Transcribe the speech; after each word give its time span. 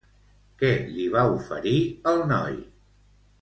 Què 0.61 0.71
li 0.95 1.05
va 1.17 1.25
oferir 1.33 1.75
el 2.13 2.25
noi? 2.33 2.57